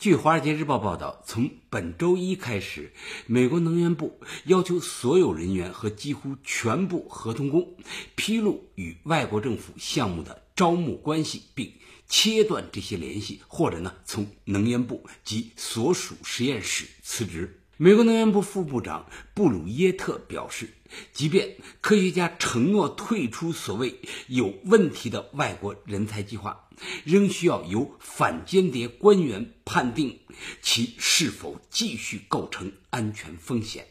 [0.00, 2.90] 据《华尔街日报》报道，从本周一开始，
[3.26, 7.74] 美国能源部要求所有人员和几乎全部合同工
[8.14, 11.70] 披露与外国政府项目的招募关系，并
[12.08, 17.59] 切断这些联系，或者呢从能源部及所属实验室辞职。
[17.82, 20.68] 美国能源部副部长布鲁耶特表示，
[21.14, 26.68] 即便科学家承诺退出所谓有问题的外国人才计划，
[27.04, 30.18] 仍需要由反间谍官员判定
[30.60, 33.86] 其是否继续构成安全风险。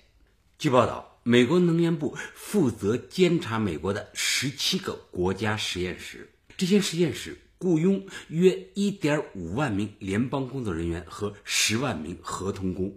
[0.60, 12.86] 据报道，美国能源部负责监察美国的十七个国家实验室，这些实验室雇佣约一点五万名联邦工作人员和十万名合同工。《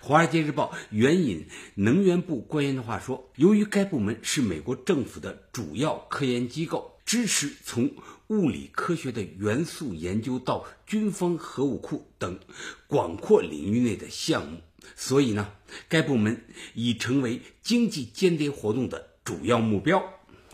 [0.00, 7.90] 华尔街日报》援引能源部官员的话说：“由于该部门是美国政府的主要科研机构，支持从
[8.28, 12.38] 物理科学的元素研究到军方核武库等
[12.86, 14.58] 广阔领域内的项目，
[14.96, 15.52] 所以呢，
[15.88, 16.44] 该部门
[16.74, 20.02] 已成为经济间谍活动的主要目标。”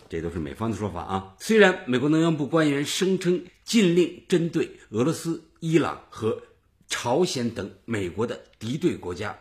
[0.09, 1.37] 这都是美方的说法啊。
[1.39, 6.43] 虽然美国能源部官员声称禁令针对俄罗斯、伊朗和。
[6.91, 9.39] 朝鲜等美国的敌对国家，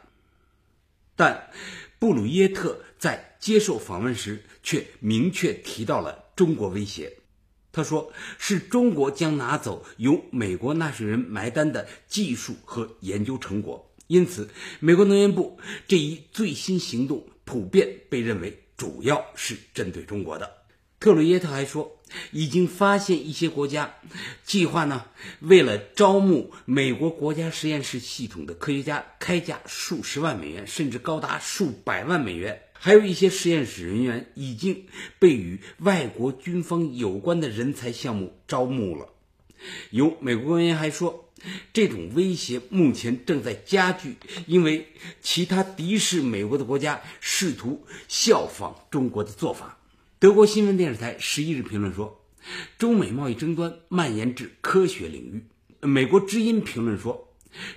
[1.16, 1.50] 但
[2.00, 7.18] 布鲁耶特在接受访问时却明确提到了中国威胁。
[7.72, 20.52] 他说：“是中国将拿走由美国纳税人埋单的技术和研究成果。”因此，美国能源部这一最新行动普遍被认为主要是针对中国的。
[21.00, 21.99] 特鲁耶特还说，
[22.32, 23.96] 已经发现一些国家
[24.44, 25.06] 计划呢，
[25.40, 32.62] 为了招募美国国家实验室系统的科学家，开价数十万美元，甚至高达数百万美元。
[32.74, 34.86] 还有一些实验室人员已经
[35.20, 39.10] 被与外国军方有关的人才项目招募了。
[39.90, 41.30] 有美国官员还说，
[41.74, 44.16] 这种威胁目前正在加剧，
[44.48, 44.88] 因为
[45.22, 49.79] 其他敌视美国的国家试图效仿中国的做法。
[50.20, 52.26] 德国新闻电视台十一日评论说，
[52.78, 55.46] 中美贸易争端蔓延至科学领域。
[55.80, 57.30] 美国之音评论说，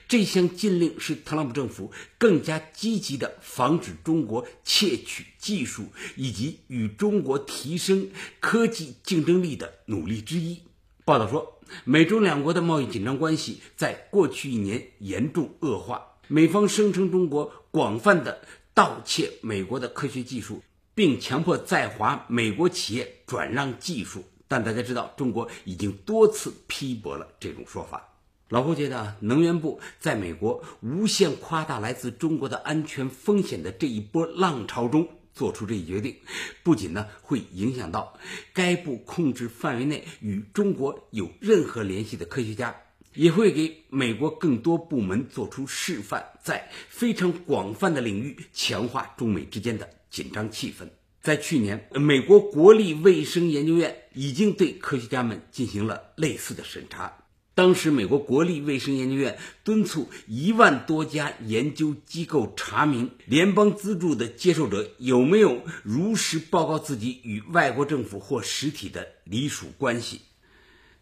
[0.08, 5.84] 这项禁令是特朗普政府更加积极的防止中国窃取技术
[6.16, 8.10] 以及与中国提升
[8.40, 10.62] 科技竞争力的努力之一。
[11.04, 16.18] 报道说，美中两国的贸易紧张关系在过去一年严重恶化。
[16.26, 18.44] 美方声称中国广泛的
[18.74, 20.60] 盗窃美国的科学技术。
[20.94, 28.08] 并强迫在华美国企业转让技术，但大家知道，中国已经多次批驳了这种说法。
[28.48, 36.14] 老胡觉得，能源部在美国无限夸大来自中国的安全风险的这一波浪潮中做出这一决定，
[36.62, 38.12] 不仅呢会影响到
[38.52, 42.76] 该部控制范围内与中国有任何联系的科学家，
[43.14, 49.88] 也会给美国更多部门做出示范，在非常广泛的领域强化中美之间的。
[50.10, 50.86] 紧张气氛。
[51.22, 57.16] 在去年，美国国立卫生研究院已经对科学家们进行了类似的审查。
[57.54, 70.20] 当时，美国国立卫生研究院敦促一万多家研究机构查明联邦资助的接受者有没有如实报告自己与外国政府或实体的隶属关系。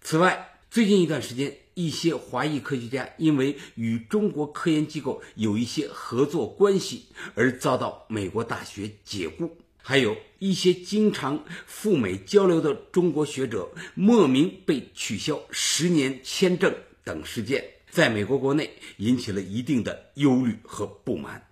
[0.00, 9.50] 此外，最近一段时间，一些华裔科学家因为与中国科研机构有一些合作关系而遭到美国大学解雇，
[9.82, 21.49] 还有一些经常赴美交流的中国学者莫名被取消十年签证等事件，在美国国内引起了一定的忧虑和不满。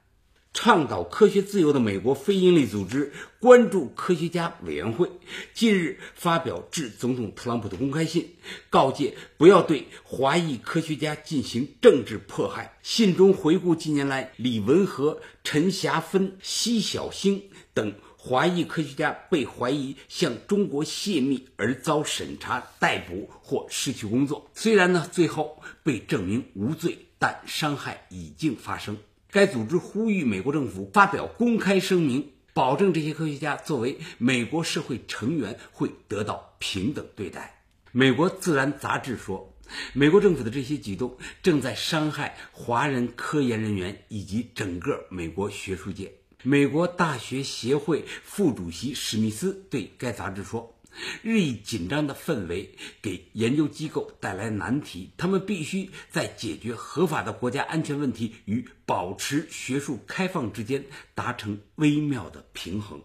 [0.54, 5.08] 倡导科学自由的美国非营利组织关注科学家委员会
[5.54, 8.34] 近日发表致总统特朗普的公开信，
[8.68, 12.76] 告诫不要对华裔科学家进行政治迫害。
[12.82, 24.50] 信中回顾近年来李文和、陈霞芬、奚晓星等华裔科学家被怀疑向中国泄密而遭审查、逮捕或失去工作。
[24.54, 28.96] 虽然呢最后被证明无罪，但伤害已经发生。
[29.38, 37.62] 该组织呼吁美国政府发表公开声明，保证这些科学家作为美国社会成员会得到平等对待。
[37.92, 39.54] 美国自然杂志说，
[39.92, 46.14] 美国政府的这些举动正在伤害华人科研人员以及整个美国学术界。
[46.42, 50.74] 美国大学协会副主席史密斯对该杂志说
[51.22, 60.84] ：“日益紧张的氛围给研究机构带来难题，他们必须在解决合法的国家安全问题与保持学术开放之间
[61.14, 63.00] 达成微妙的平衡。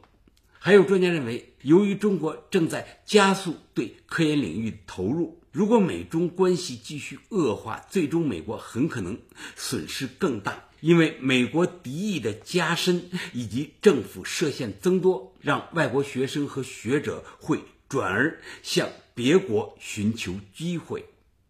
[0.59, 9.19] 还有专家认为，由于中国正在加速对科研领域投入，如果美中关系继续恶化，最终美国很可能
[9.57, 10.69] 损失更大。
[10.79, 17.61] 因为美国敌意的加深以及政府设限增多，让外国学生和学者会
[17.93, 21.05] 转而向别国寻求机会。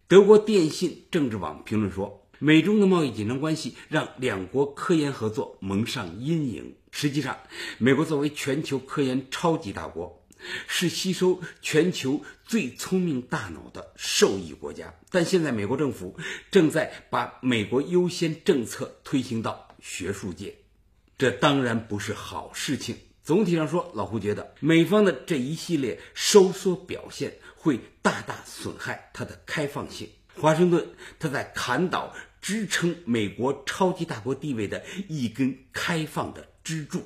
[0.06, 6.74] 德国电信政治网评论说，美中的贸易紧张关系让两国科研合作蒙上阴影。
[6.90, 7.38] 实际上，
[7.78, 10.20] 美国作为全球科研超级大国。
[10.66, 16.18] 是吸收全球最聪明大脑的受益国家，但现在美国政府
[16.50, 20.56] 正在把美国优先政策推行到学术界，
[21.16, 22.94] 这当然不是好事情。
[23.24, 30.06] 总体上说，老胡觉得美方的这一系列收缩表现会大大损害它的开放性。
[30.34, 30.86] 华盛顿
[31.18, 32.12] 他在砍倒
[32.42, 37.02] 支撑美国超级大国地位的一根开放的支柱。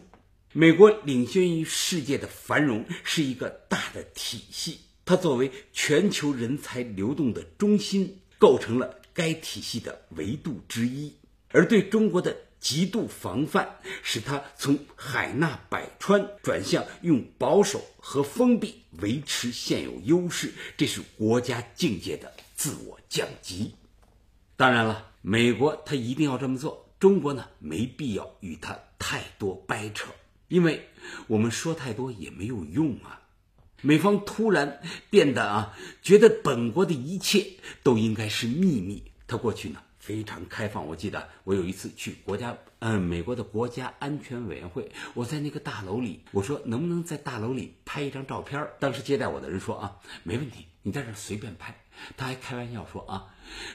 [0.52, 11.12] 美国领先于世界的繁荣是一个大的体系，它作为全球人才流动的中心，构成了该体系的维度之一。
[11.50, 13.68] 而对中国的极度防范，
[14.02, 23.74] 使它从海纳百川转向用保守和封闭维持现有优势，这是国家境界的自我降级。
[24.56, 30.10] 当然了，美国它一定要这么做，中国呢没必要与它太多掰扯。
[30.48, 30.88] 因为
[31.26, 33.20] 我们说太多也没有用啊！
[33.82, 37.46] 美方突然变得啊，觉得本国的一切
[37.82, 39.04] 都应该是秘密。
[39.26, 40.86] 他过去呢非常开放。
[40.86, 48.66] 我记得我有一次去国家，嗯，美国的国家安全委员会，我在那个大楼里，我说能不能在大楼里拍一张照片？
[48.80, 51.76] 当时接待我的人说啊，没问题，你在这随便拍。
[52.16, 53.26] 他还开玩笑说啊，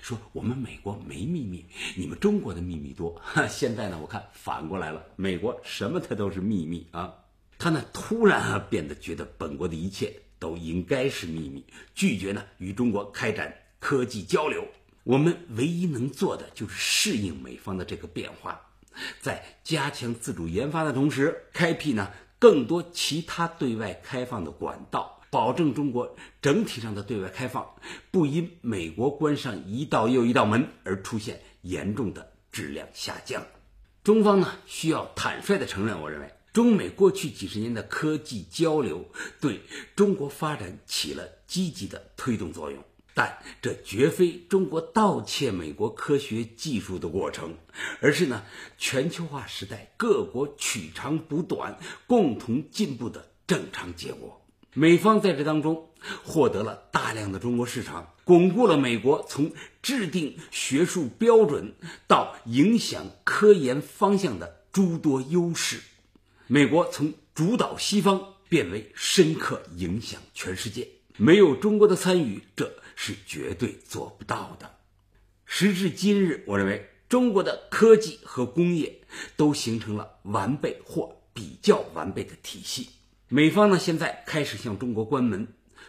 [0.01, 1.63] 说我们美国没秘密，
[1.95, 3.21] 你们中国的秘密多。
[3.47, 7.13] 现在呢，我看反过来了，美国什么它都是秘密啊。
[7.59, 11.63] 他呢突然啊变得觉得本国的一切都应该是秘密，
[11.93, 14.65] 拒绝呢与中国开展科技交流。
[15.03, 18.61] 我们唯一能做的就是适应美方的这个变化，
[19.21, 25.19] 在加强自主研发的同时，开辟呢更多其他对外开放的管道。
[25.29, 27.67] 保证中国整体上的对外开放
[28.11, 33.43] 不因美国关上一道又一道门而出现严重的质量下降。
[34.03, 39.09] 中方呢需要坦率地承认，我认为中美过去几十年的科技交流
[39.41, 39.59] 对
[39.95, 47.55] 中国发展起了积极的推动作用，但这绝非中国盗窃美国科学技术的过程，
[48.01, 48.43] 而是呢
[48.77, 51.77] 全球化时代各国取长补短、
[52.07, 54.41] 共同进步的正常结果。
[54.73, 55.89] 美方在这当中
[56.23, 59.51] 获得了大量的中国市场，巩固了美国从
[59.83, 61.75] 制定学术标准
[62.07, 65.79] 到影响科研方向的诸多优势。
[66.47, 70.87] 美国从主导西方变为深刻影响全世界，
[71.17, 74.71] 没有中国的参与，这是绝对做不到的。
[75.45, 79.01] 时至今日，我认为中国的科技和工业
[79.35, 82.89] 都形成了完备或比较完备的体系。
[83.27, 85.47] 美方呢，现在开始向中国关门。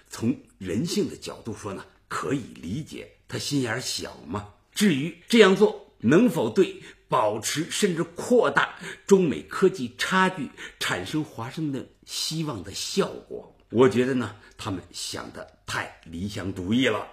[0.08, 4.52] 从人性的角度说呢，可以理解，他心眼小嘛。
[4.74, 17.06] 至于这样做能否对保持甚至扩大中美科技差距产生华盛顿希望的效果，我觉得呢，他们想的太理想主义了。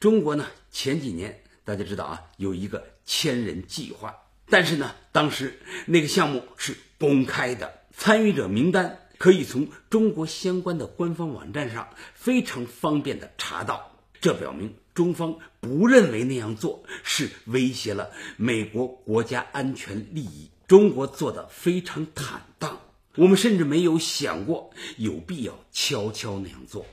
[0.00, 4.14] 中国呢，前几年大家知道啊，有一个千人计划，
[4.48, 9.00] 但是呢，当时那个项目是公开的，参与者名单。
[9.16, 20.50] 可以从中国相关的官方网站上非常方便的查到，这表明中方不认为那样做是威胁了美国国家安全利益。
[20.66, 22.78] 中国做的非常坦荡，
[23.14, 26.84] 我们甚至没有想过有必要悄悄那样做。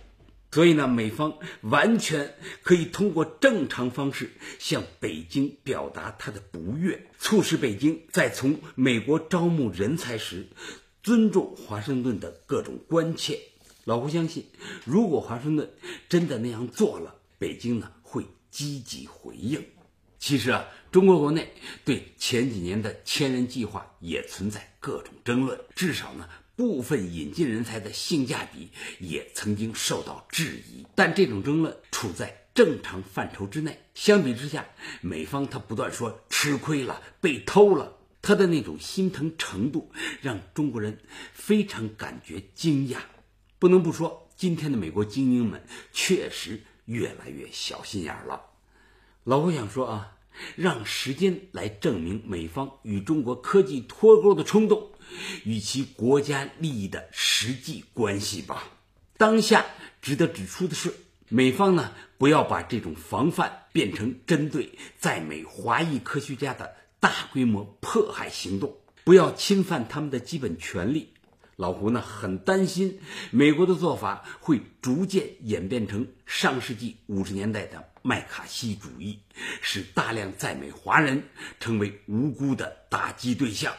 [0.51, 10.47] 所以呢，美方完全可以通过正常方式向北京表达他的不悦，促使北京在从美国招募人才时。
[11.03, 13.39] 尊重华盛顿的各种关切，
[13.85, 14.45] 老胡相信，
[14.85, 15.67] 如果华盛顿
[16.07, 19.65] 真的那样做了，北京呢会积极回应。
[20.19, 21.51] 其实啊，中国国内
[21.83, 30.85] 对前几年的千人计划也存在各种争论，至少呢，部分引进人才的性价比也曾经受到质疑。
[30.95, 33.79] 但这种争论处在正常范畴之内。
[33.93, 34.65] 相比之下，
[35.01, 37.97] 美方他不断说吃亏了、被偷了。
[38.21, 39.91] 他的那种心疼程度，
[40.21, 40.99] 让中国人
[41.33, 42.97] 非常感觉惊讶。
[43.57, 48.41] 不能不说，今天的美国精英们确实越来越小心眼了。
[49.23, 50.17] 老胡想说啊，
[50.55, 54.89] 让时间来证明美方与中国科技脱钩的冲动
[55.43, 58.63] 与其国家利益的实际关系吧。
[59.17, 59.65] 当下
[60.01, 60.93] 值得指出的是，
[61.29, 71.13] 美方呢不要把这种防范变成针对在美华裔科学家的大规模迫害行动，不要侵犯他们的基本权利。
[71.61, 72.99] 老胡呢很担心，
[73.29, 79.19] 美国的做法会逐渐演变成上世纪五十年代的麦卡锡主义，
[79.61, 81.21] 使大量在美华人
[81.59, 83.71] 成为无辜的打击对象。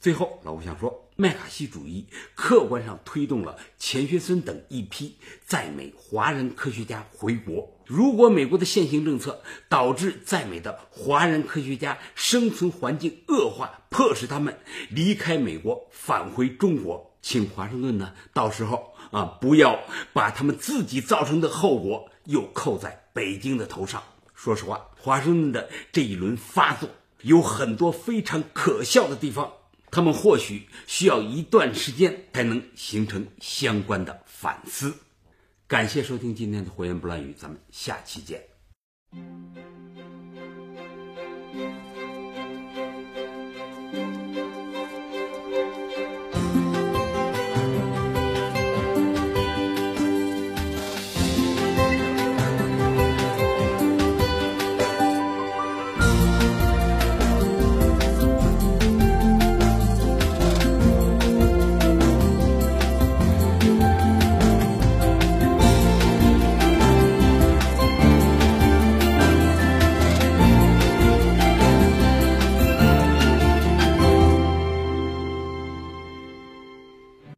[0.00, 7.76] 最后，老胡想说，麦卡锡主义客观上推动了钱学森等一批在美华人科学家回国。
[7.84, 14.58] 如果美国的现行政策导致在美的华人科学家生存环境恶化，迫使他们
[14.88, 19.78] 离开美国返回中国，请华盛顿呢，到时候啊，不要
[20.14, 24.02] 把他们自己造成的后果又扣在北京的头上。
[24.34, 26.88] 说实话，华盛顿的这一轮发作
[27.20, 29.52] 有很多非常可笑的地方。
[29.90, 34.94] 他们或许需要一段时间才能形成相关的反思。
[35.66, 38.42] 感谢收听今天的《胡言不乱语》，咱们下期见。